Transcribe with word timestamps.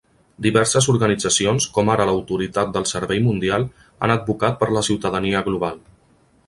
Diverses 0.43 0.87
organitzacions, 0.93 1.67
com 1.75 1.91
ara 1.97 2.07
l'Autoritat 2.11 2.73
del 2.79 2.89
Servei 2.93 3.23
Mundial, 3.29 3.67
han 4.07 4.17
advocat 4.17 4.61
per 4.63 4.75
la 4.79 4.87
ciutadania 4.91 5.45
global. 5.51 5.81